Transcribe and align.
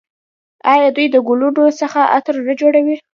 آیا 0.73 0.87
دوی 0.95 1.07
د 1.11 1.17
ګلونو 1.27 1.63
څخه 1.81 1.99
عطر 2.15 2.35
نه 2.47 2.53
جوړوي؟ 2.61 2.95